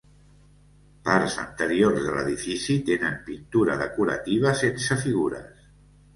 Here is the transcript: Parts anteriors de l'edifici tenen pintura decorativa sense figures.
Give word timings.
Parts 1.09 1.35
anteriors 1.43 2.07
de 2.07 2.15
l'edifici 2.15 2.79
tenen 2.89 3.21
pintura 3.29 3.77
decorativa 3.83 4.57
sense 4.65 5.01
figures. 5.05 5.71